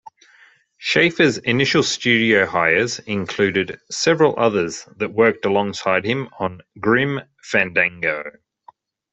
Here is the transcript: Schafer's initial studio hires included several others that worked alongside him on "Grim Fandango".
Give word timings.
Schafer's 0.79 1.37
initial 1.37 1.83
studio 1.83 2.47
hires 2.47 2.97
included 2.97 3.79
several 3.91 4.33
others 4.35 4.83
that 4.97 5.13
worked 5.13 5.45
alongside 5.45 6.05
him 6.05 6.27
on 6.39 6.63
"Grim 6.79 7.21
Fandango". 7.43 8.23